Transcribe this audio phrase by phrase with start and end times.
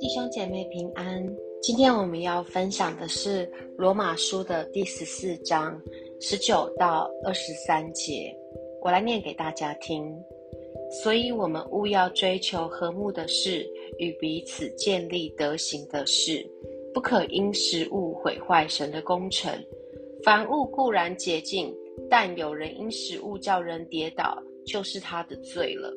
[0.00, 1.24] 弟兄姐妹平安，
[1.62, 5.80] 今天我们要分享的是罗马书的第十四章
[6.20, 8.36] 十九到二十三节，
[8.82, 10.14] 我来念给大家听。
[11.02, 13.66] 所以，我们务要追求和睦的事，
[13.98, 16.44] 与彼此建立德行的事，
[16.92, 19.50] 不可因食物毁坏神的工程。
[20.22, 21.74] 凡物固然洁净，
[22.10, 25.92] 但有人因食物叫人跌倒，就是他的罪了。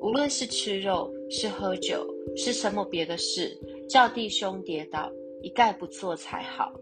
[0.00, 2.06] 无论是吃肉，是喝酒，
[2.36, 3.56] 是什么别的事，
[3.88, 5.10] 叫弟兄跌倒，
[5.42, 6.72] 一概不做才好。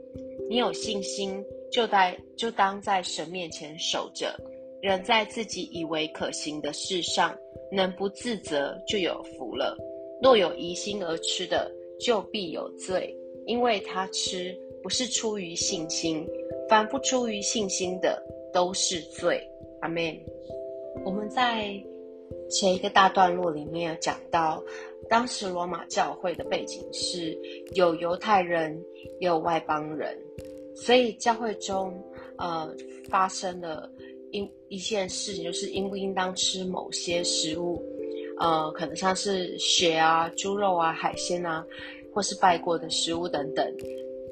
[0.49, 4.35] 你有信心，就在就当在神面前守着，
[4.81, 7.37] 人在自己以为可行的事上。
[7.71, 9.77] 能不自责就有福了。
[10.23, 13.15] 若有疑心而吃的，就必有罪，
[13.45, 16.27] 因为他吃不是出于信心，
[16.67, 18.23] 凡不出于信心的
[18.55, 19.47] 都是罪。
[19.83, 20.19] 阿门。
[21.05, 21.73] 我们在
[22.51, 24.63] 前一个大段落里面有讲到，
[25.09, 27.39] 当时罗马教会的背景是
[27.75, 28.79] 有犹太人，
[29.21, 30.17] 也有外邦人，
[30.75, 31.93] 所以教会中
[32.37, 32.75] 呃
[33.09, 33.91] 发生了。
[34.31, 37.83] 一一件事情，就是应不应当吃某些食物，
[38.39, 41.65] 呃，可能像是血啊、猪肉啊、海鲜啊，
[42.13, 43.67] 或是拜过的食物等等，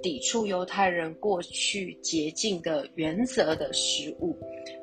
[0.03, 4.37] 抵触犹太人过去洁净的原则的食物，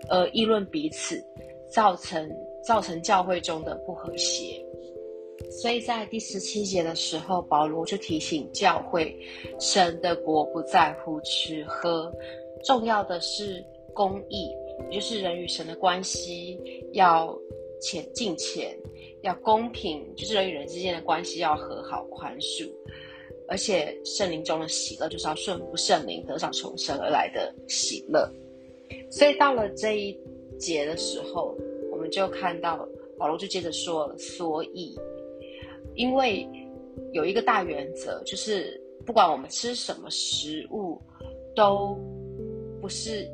[0.09, 1.23] 而议论彼此，
[1.73, 2.29] 造成
[2.63, 4.63] 造成教会中的不和谐。
[5.49, 9.17] 所以在第十七节的时候，保罗就提醒教会，
[9.59, 12.11] 神的国不在乎吃喝，
[12.63, 13.63] 重要的是
[13.93, 14.49] 公义。
[14.91, 16.59] 就是人与神的关系
[16.93, 17.37] 要
[17.79, 18.75] 前进前，
[19.21, 22.67] 要公平，就是人与人之间的关系要和好宽恕，
[23.47, 28.27] 而且圣灵中的喜乐就是要顺服圣灵，得上从神而来的喜乐。
[29.11, 30.11] 所以到了这一
[30.63, 31.55] 节的时候，
[31.91, 34.97] 我们就看到保罗就接着说了：所以，
[35.95, 36.47] 因为
[37.11, 40.99] 有一个大原则，就是不管我们吃什么食物，
[41.55, 41.97] 都
[42.81, 43.29] 不是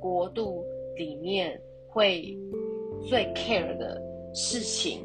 [0.00, 0.62] 国度。
[0.96, 2.38] 里面会
[3.08, 4.00] 最 care 的
[4.32, 5.04] 事情，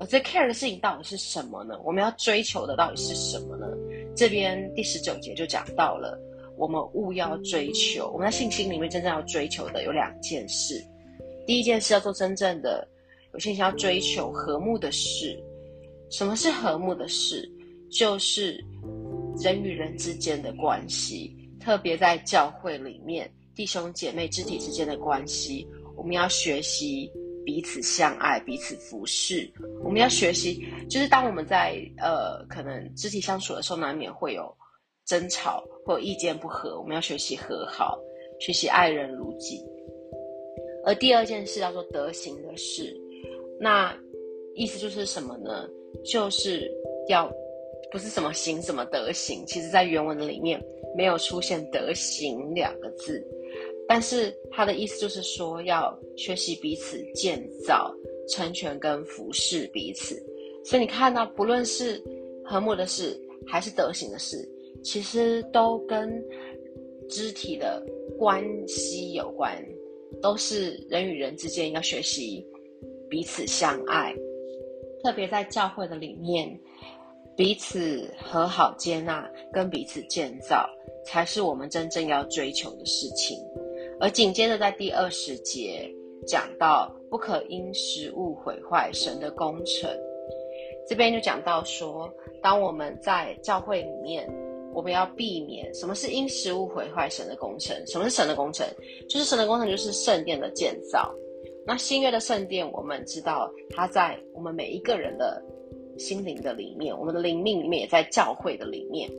[0.00, 1.78] 而最 care 的事情到底是什么呢？
[1.84, 3.66] 我们要追求的到底是什么呢？
[4.16, 6.18] 这边第十九节就讲到了，
[6.56, 10.82] 我们务要追求，我们在信心里面真正要追求的有两件事。
[11.46, 12.86] 第一件事要做真正的，
[13.32, 15.40] 有些人要追求和睦的事。
[16.10, 17.48] 什么是和睦的事？
[17.90, 18.62] 就是
[19.40, 23.32] 人与人之间的关系，特别在教会里面。
[23.54, 27.10] 弟兄姐妹肢体之间的关系，我们要学习
[27.44, 29.50] 彼此相爱、彼此服侍。
[29.82, 34.54] 我们要学习，就是当我们在呃可能肢体相处的时候，难免会有
[35.06, 37.98] 争吵或意见不合，我们要学习和好，
[38.40, 39.58] 学习爱人如己。
[40.86, 42.96] 而第二件事叫做德行的事，
[43.58, 43.92] 那
[44.54, 45.68] 意思就是什么呢？
[46.04, 46.72] 就是
[47.08, 47.30] 要
[47.90, 50.62] 不是什么行什么德行，其实在原文的里面
[50.96, 53.22] 没有出现德行两个字。
[53.88, 57.94] 但是他的意思就是说，要学习彼此建造、
[58.28, 60.20] 成全跟服侍彼此。
[60.64, 62.02] 所以你看到，不论是
[62.44, 64.36] 和睦的事，还是德行的事，
[64.82, 66.22] 其实都跟
[67.08, 67.84] 肢体的
[68.18, 69.56] 关系有关，
[70.22, 72.46] 都是人与人之间要学习
[73.08, 74.14] 彼此相爱。
[75.02, 76.58] 特别在教会的里面，
[77.36, 80.68] 彼此和好、接纳跟彼此建造，
[81.04, 83.38] 才是我们真正要追求的事情。
[84.00, 85.88] 而紧接着在第二十节
[86.26, 89.88] 讲到不可因食物毁坏神的工程，
[90.88, 92.12] 这边就讲到说，
[92.42, 94.28] 当我们在教会里面，
[94.76, 97.74] 我们要避免什么是因食物毁坏神的工程？
[97.86, 98.66] 什么是神的工程？
[99.08, 101.12] 就是神的工程就是圣殿的建造。
[101.66, 105.42] 那新约的圣殿，我们知道它在我们每一个人的
[105.98, 109.10] 心灵的里面，我们的灵命里面也在教会的里面。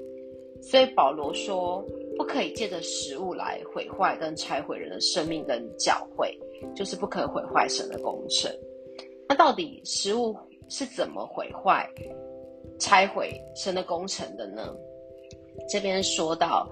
[0.61, 1.83] 所以保罗说。
[2.17, 6.35] 不可以借着食物来毁坏跟拆毁人的生命跟教会，
[6.75, 8.51] 就是不可毁坏神的工程。
[9.29, 10.35] 那到底食物
[10.67, 11.87] 是怎么毁坏、
[12.79, 14.75] 拆毁神的工程的呢？
[15.69, 16.69] 这边说到，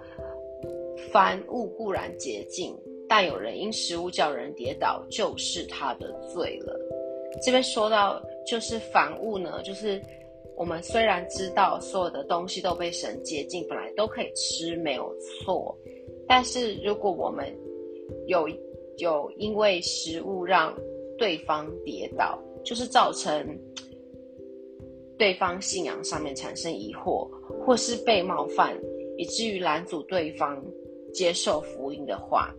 [1.12, 2.78] 凡物固然洁净，
[3.08, 6.78] 但有人因食物叫人跌倒，就是他的罪了。
[7.44, 10.02] 这边说到，就是凡物呢，就是。
[10.58, 15.78] 我们虽然知道所有的东西都被神洁净，本来都可以吃，没有错。
[16.26, 17.54] 但是如果我们
[18.26, 18.48] 有
[18.96, 20.74] 有因为食物让
[21.18, 23.46] 对方跌倒，就是造成
[25.18, 27.30] 对方信仰上面产生疑惑，
[27.64, 28.78] 或是被冒犯，
[29.18, 30.64] 以至于拦阻对方
[31.14, 32.54] 接受福音的话，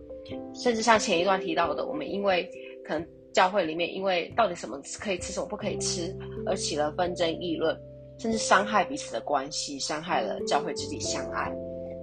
[0.53, 2.49] 甚至像前一段提到的，我们因为
[2.85, 3.07] 可能。
[3.33, 6.11] 教会里面，因为到底什么可以吃，什么不可以吃，
[6.47, 7.79] 而起了纷争议论，
[8.17, 11.53] 甚至伤害彼此的关系，伤害了教会肢体相爱。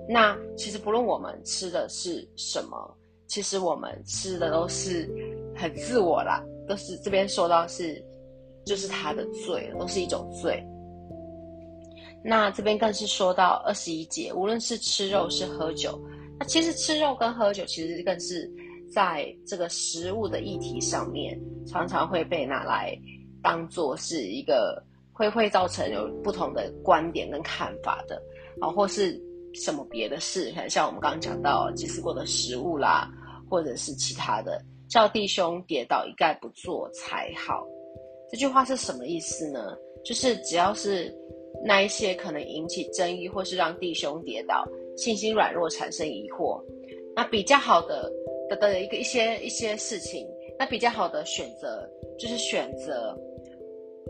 [0.08, 2.96] 那其实不论我们吃的是什么，
[3.26, 5.10] 其实我们吃的都是
[5.56, 8.00] 很自我啦，都是这边说到是，
[8.64, 10.62] 就是他的罪，都是一种罪。
[12.22, 16.00] 那这边更是说到二十一节，无论是吃肉是喝酒，
[16.38, 18.50] 那其实吃肉跟喝酒其实更是
[18.90, 22.98] 在这个食物的议题上面，常常会被拿来
[23.42, 24.82] 当做是一个
[25.12, 28.20] 会会造成有不同的观点跟看法的
[28.58, 29.20] 啊，或是
[29.52, 33.10] 什么别的事，像我们刚刚讲到祭祀过的食物啦，
[33.50, 37.66] 或者是其他的，叫弟兄跌倒一概不做才好。
[38.34, 39.78] 这句话是什么意思呢？
[40.02, 41.14] 就是只要是。
[41.64, 46.60] 那一些可能引起争议，或是让弟兄跌倒、信心软弱、产生疑惑，
[47.14, 48.12] 那比较好的
[48.50, 50.26] 的的一个一些一些事情，
[50.58, 51.88] 那比较好的选择
[52.18, 53.16] 就是选择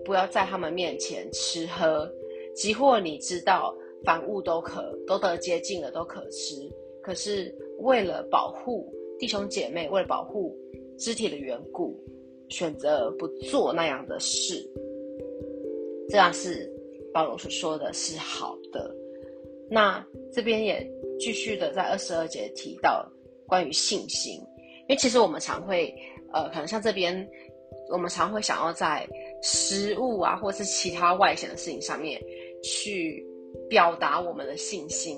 [0.04, 2.10] 不要在他们面前吃喝，
[2.56, 3.72] 即或你知道
[4.04, 6.56] 凡物都可都得接近了都可吃，
[7.02, 10.56] 可是为了保护弟兄姐妹，为了保护
[10.98, 11.94] 肢体的缘故，
[12.48, 14.64] 选择不做那样的事，
[16.08, 16.70] 这样是。
[17.12, 18.92] 保罗所说的是好的，
[19.70, 20.84] 那这边也
[21.16, 23.08] 继续的在二十二节提到
[23.46, 25.94] 关于信心，因为其实我们常会，
[26.32, 27.16] 呃，可能像这边，
[27.88, 29.08] 我们常会想要在
[29.42, 32.20] 食物啊，或是其他外显的事情上面
[32.64, 33.24] 去
[33.70, 35.16] 表达我们的信心，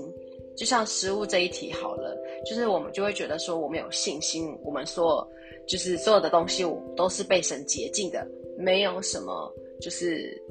[0.54, 2.14] 就像食物这一题好了，
[2.44, 5.26] 就是我们就会觉得说我们有信心，我们说
[5.66, 8.26] 就是所有的东西我都是被神洁净的，
[8.56, 10.42] 没有什么就是。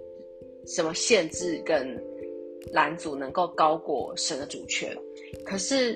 [0.67, 1.95] 什么限制跟
[2.73, 4.97] 拦阻能够高过神的主权？
[5.45, 5.93] 可是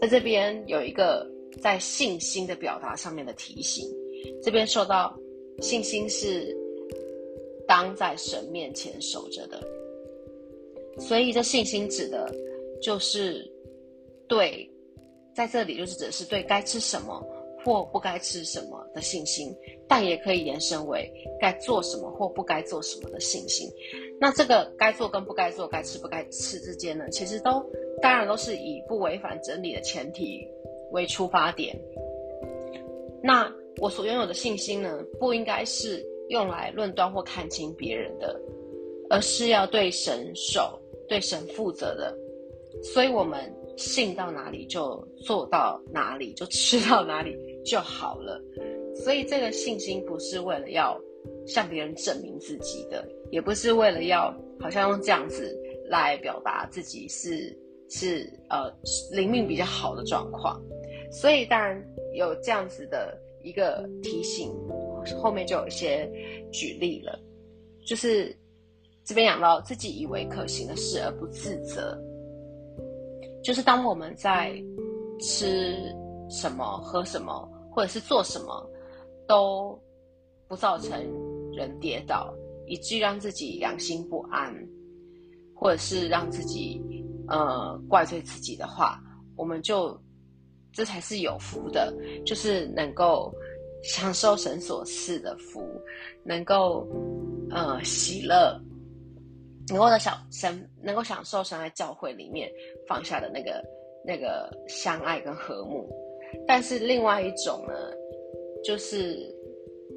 [0.00, 1.24] 在这边有一个
[1.62, 3.88] 在信心的表达上面的提醒，
[4.42, 5.16] 这边说到
[5.60, 6.52] 信心是
[7.64, 9.62] 当在神面前守着的，
[10.98, 12.28] 所以这信心指的
[12.82, 13.48] 就是
[14.26, 14.68] 对，
[15.32, 17.24] 在这里就是指的是对该吃什么。
[17.64, 19.54] 或不该吃什么的信心，
[19.86, 21.10] 但也可以延伸为
[21.40, 23.68] 该做什么或不该做什么的信心。
[24.20, 27.64] 那这个该做跟不该做、该吃不该吃之间呢，其实都
[28.00, 30.46] 当然都是以不违反真理的前提
[30.92, 31.78] 为出发点。
[33.22, 38.40] 那我所拥有的信心呢，不应该是用来论断或看清别人的，
[39.10, 42.16] 而是要对神守、对神负责的。
[42.82, 43.52] 所以，我们。
[43.76, 47.36] 信到哪里就做到哪里，就吃到哪里
[47.68, 48.40] 就好了。
[48.94, 50.98] 所以这个信心不是为了要
[51.46, 55.56] 向别人证明自己的，也不是为了要好像用这样子
[55.88, 57.56] 来表达自己是
[57.88, 58.72] 是呃
[59.12, 60.60] 灵命比较好的状况。
[61.12, 61.82] 所以当然
[62.14, 64.52] 有这样子的一个提醒，
[65.22, 66.10] 后面就有一些
[66.50, 67.18] 举例了，
[67.86, 68.36] 就是
[69.04, 71.96] 这边讲到自己以为可行的事而不自责。
[73.42, 74.52] 就是当我们在
[75.20, 75.76] 吃
[76.28, 77.48] 什么、喝什么，
[77.78, 78.68] 或者是做什么，
[79.28, 79.80] 都
[80.48, 81.00] 不造成
[81.52, 82.34] 人跌倒，
[82.66, 84.52] 以至于让自己良心不安，
[85.54, 86.82] 或者是让自己
[87.28, 89.00] 呃怪罪自己的话，
[89.36, 89.96] 我们就
[90.72, 91.94] 这才是有福的，
[92.26, 93.32] 就是能够
[93.84, 95.62] 享受神所赐的福，
[96.24, 96.84] 能够
[97.48, 98.60] 呃喜乐。
[99.68, 102.50] 能够的享神能够享受神在教会里面
[102.88, 103.62] 放下的那个
[104.04, 105.88] 那个相爱跟和睦，
[106.46, 107.74] 但是另外一种呢，
[108.62, 109.18] 就是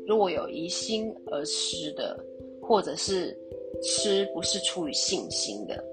[0.08, 2.18] 如果有疑心而吃的，
[2.62, 3.38] 或者是
[3.84, 5.84] 吃不是出于信心的，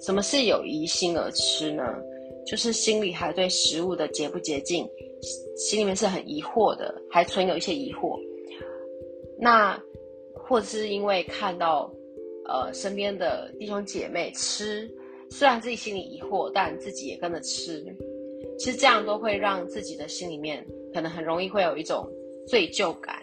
[0.00, 1.82] 什么是有疑心而吃呢？
[2.46, 4.86] 就是心里还对食物的洁不洁净，
[5.56, 8.18] 心里面是很疑惑的，还存有一些疑惑。
[9.38, 9.82] 那
[10.34, 11.92] 或者是因为看到。
[12.46, 14.86] 呃，身边的弟兄姐妹吃，
[15.30, 17.82] 虽然自己心里疑惑，但自己也跟着吃。
[18.58, 22.08] 其实这样都会让自己的心里面可能很容易会有一种
[22.46, 23.22] 罪疚感。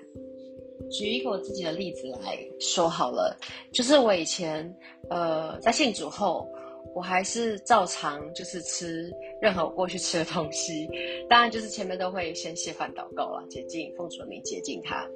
[0.89, 3.37] 举一个我自己的例子来说好了，
[3.71, 4.75] 就是我以前
[5.09, 6.45] 呃在信主后，
[6.93, 9.09] 我还是照常就是吃
[9.41, 10.89] 任何我过去吃的东西，
[11.29, 15.07] 当然就是前面都会先谢饭祷告了，洁净奉主的名洁净它。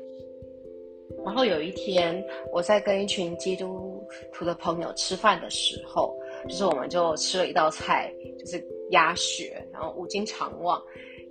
[1.25, 6.15] 然后有一天，我在跟一群基督徒的朋友吃饭的时候，
[6.47, 10.81] 就是我们就吃了一道菜，就是鸭血，然后五斤长旺。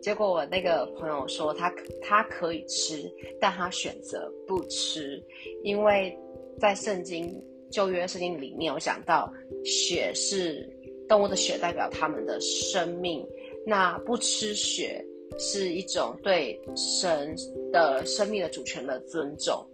[0.03, 5.23] 结果我那个朋友说他他可以吃，但他选择不吃，
[5.63, 6.15] 因为
[6.61, 7.35] 在圣经
[7.71, 9.33] 旧约圣经里面有讲到，
[9.65, 10.69] 血是
[11.09, 13.27] 动物的血代表他们的生命，
[13.67, 15.03] 那不吃血
[15.39, 17.35] 是一种对神
[17.73, 19.67] 的生命的主权的尊重。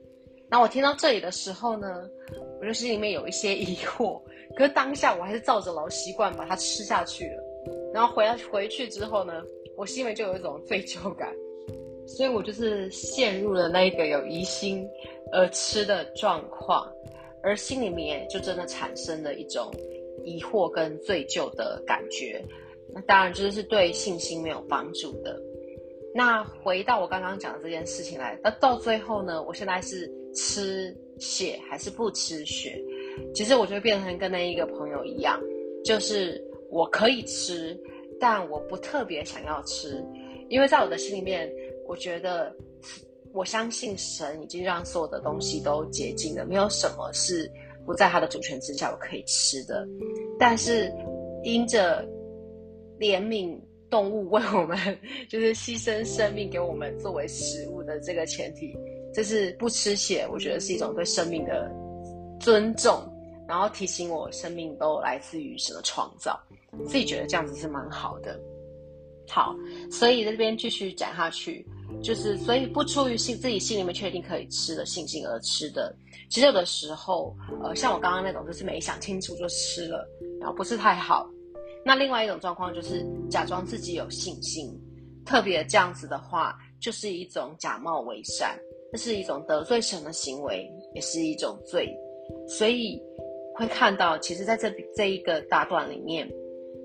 [0.49, 2.09] 那我听到这里的时候呢，
[2.61, 4.23] 我就心里面有一些疑惑，
[4.57, 7.50] 可是当下我还是照着老习惯把它吃下去了。
[7.93, 9.43] 然后回来回去之后呢，
[9.77, 11.35] 我心里面就有一种罪疚感，
[12.07, 14.87] 所以我就是陷入了那一个有疑心
[15.33, 16.91] 而吃的状况，
[17.43, 19.71] 而心里面就真的产生了一种
[20.25, 22.43] 疑惑跟罪疚的感觉。
[22.93, 25.41] 那当然就是对信心没有帮助的。
[26.13, 32.77] 那回到我刚刚讲的这件事情来，那到最后呢，我现在是吃血还是不吃血？
[33.33, 35.41] 其实我就会变成跟那一个朋友一样，
[35.85, 37.79] 就是我可以吃，
[38.19, 40.05] 但我不特别想要吃，
[40.49, 41.51] 因为在我的心里面，
[41.87, 42.55] 我觉得
[43.33, 47.51] 我相信神已经让所有的东西都洁净了，没有什么是
[47.85, 49.87] 不在他的主权之下我可以吃的。
[50.39, 50.93] 但是
[51.45, 52.07] 因着
[52.99, 53.59] 怜悯。
[53.91, 54.79] 动物为我们
[55.29, 58.73] 就是牺牲生命给我们作为食物的这个前提，
[59.13, 61.69] 这是不吃血，我觉得是一种对生命的
[62.39, 63.03] 尊重，
[63.49, 66.39] 然后提醒我生命都来自于神的创造，
[66.87, 68.39] 自己觉得这样子是蛮好的。
[69.29, 69.55] 好，
[69.91, 71.65] 所以这边继续讲下去，
[72.03, 75.95] 就是所以不出于心自己心里面确定可以吃的信心而吃的，
[76.29, 80.05] 其实有的时候，呃，像我刚刚那种就是没想清楚就吃了，
[80.41, 81.31] 然后不是太好。
[81.85, 84.69] 那另外一种状况就是假装自己有信心，
[85.25, 88.59] 特别这样子的话，就是一种假冒伪善，
[88.91, 91.89] 这是一种得罪神的行为，也是一种罪。
[92.49, 93.01] 所以
[93.55, 96.29] 会看到，其实在这这一个大段里面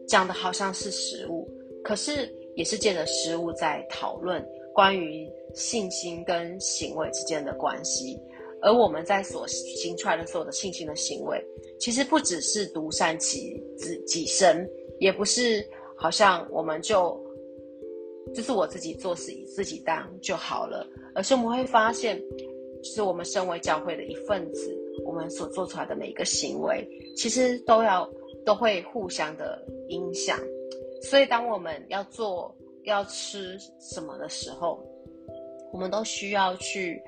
[0.08, 1.48] 讲的好像是食物，
[1.84, 8.20] 可是也是借着食物在讨论关于信心跟行为之间的关系。
[8.62, 11.44] 而我们在所行出来的所有的信心的行为，
[11.80, 14.68] 其实不只是独善其自己身。
[14.98, 15.62] 也不是
[15.98, 17.22] 好像我们就
[18.34, 22.18] 就是我自己做事以自己当就好了，而是我们会发现，
[22.82, 24.74] 是我们身为教会的一份子，
[25.06, 28.10] 我们所做出来的每一个行为，其实都要
[28.46, 30.38] 都会互相的影响。
[31.02, 34.84] 所以，当我们要做要吃什么的时候，
[35.72, 37.02] 我们都需要去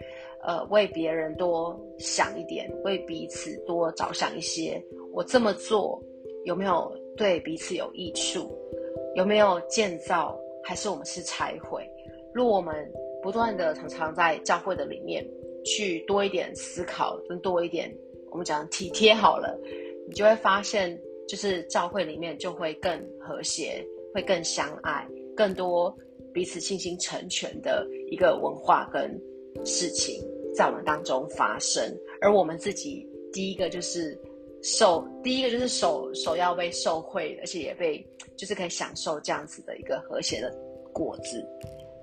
[0.44, 4.84] 呃为别人多想一点，为彼此多着想一些。
[5.14, 6.02] 我这么做
[6.46, 6.92] 有没有？
[7.18, 8.56] 对彼此有益处，
[9.16, 11.84] 有没有建造，还是我们是拆毁？
[12.32, 12.76] 若我们
[13.24, 15.28] 不断的常常在教会的里面
[15.66, 17.92] 去多一点思考，跟多一点
[18.30, 19.60] 我们讲体贴好了，
[20.08, 20.96] 你就会发现，
[21.28, 25.96] 就是教会里面就会更和谐，会更相爱，更多
[26.34, 29.10] 彼此信心成全的一个文化跟
[29.66, 30.24] 事情
[30.56, 31.84] 在我们当中发生。
[32.22, 34.20] 而我们自己第一个就是。
[34.64, 38.06] 受第一个就是手手要被受惠，而且也被
[38.36, 40.52] 就是可以享受这样子的一个和谐的
[40.92, 41.46] 果子。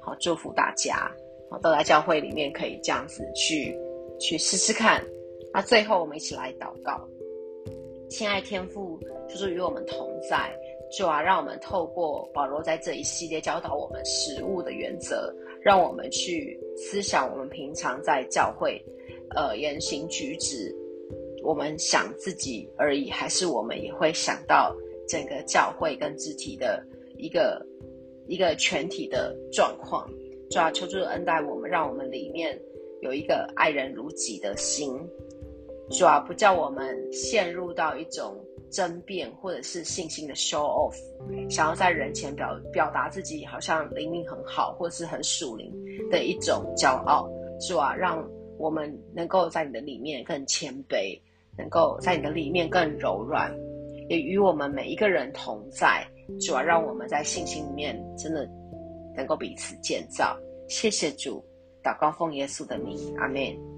[0.00, 1.10] 好，祝福大家，
[1.50, 3.76] 好都来教会里面可以这样子去
[4.20, 5.04] 去试试看。
[5.52, 7.06] 那最后我们一起来祷告，
[8.16, 8.96] 亲爱天父，
[9.28, 10.56] 就是与我们同在，
[10.96, 18.80] 主啊，让我们透过保罗在这一系列教导我们食物的原则，让我们去思想我们平常在教会
[19.34, 20.72] 呃言行举止。
[21.42, 24.72] 我们想自己而已，还是我们也会想到
[25.08, 26.86] 整个教会跟肢体的
[27.18, 27.66] 一个
[28.28, 30.08] 一个全体的状况？
[30.50, 32.56] 主要求助恩待我们，让我们里面
[33.00, 35.04] 有一个爱人如己的心。
[35.90, 38.36] 主要不叫我们陷入到一种
[38.70, 40.94] 争辩或者是信心的 show off，
[41.50, 45.72] 想要在人前表表达自己好像灵命很好，或是很属灵
[46.10, 47.28] 的一种骄傲。
[47.60, 48.26] 主啊，让
[48.58, 51.20] 我们能够在你的里面更谦卑。
[51.56, 53.56] 能够在你的里面更柔软，
[54.08, 56.04] 也与我们每一个人同在，
[56.40, 58.44] 主要让我们在信心里面真的
[59.16, 60.36] 能够彼此建造。
[60.68, 61.40] 谢谢主，
[61.80, 63.73] 祷告奉耶稣的名，阿门。